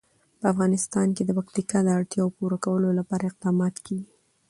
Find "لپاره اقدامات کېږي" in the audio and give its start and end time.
2.99-4.11